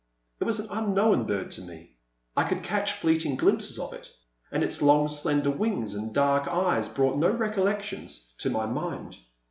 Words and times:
It 0.39 0.45
was 0.45 0.57
an 0.59 0.67
unknown 0.71 1.27
bird 1.27 1.51
to 1.51 1.61
me,— 1.61 1.97
I 2.35 2.43
could 2.45 2.63
catch 2.63 2.93
fleeting 2.93 3.35
glimpses 3.35 3.77
of 3.77 3.93
it,— 3.93 4.09
and 4.51 4.63
its 4.63 4.81
long 4.81 5.07
slender 5.07 5.51
wings 5.51 5.93
and 5.93 6.11
dark 6.11 6.47
eyes 6.47 6.89
brought 6.89 7.19
no 7.19 7.29
recollections 7.29 8.33
to 8.39 8.49
my 8.49 8.65
mind. 8.65 9.17